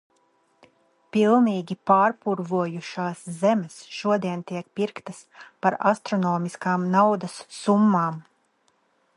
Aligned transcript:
Pilnīgi 1.17 1.77
pārpurvojušās 1.91 3.21
zemes 3.43 3.77
šodien 3.99 4.41
tiek 4.53 4.69
pirktas 4.81 5.23
par 5.67 5.79
astronomiskām 5.93 6.89
naudas 6.97 7.41
summām. 7.63 8.19